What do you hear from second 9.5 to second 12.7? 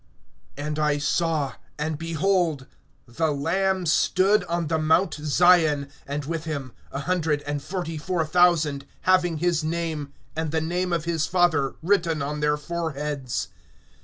name, and the name of his Father written on their